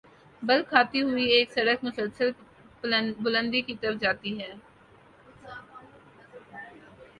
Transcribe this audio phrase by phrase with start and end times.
[0.41, 2.29] بل کھاتی ہوئی ایک سڑک مسلسل
[3.23, 4.51] بلندی کی طرف جاتی ہے۔